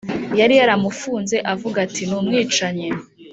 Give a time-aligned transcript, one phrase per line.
[0.39, 2.87] yari yaramufunze avuga ati numwicanyi